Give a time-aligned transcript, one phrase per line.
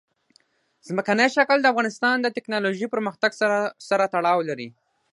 [0.87, 3.31] ځمکنی شکل د افغانستان د تکنالوژۍ پرمختګ
[3.91, 4.67] سره تړاو لري.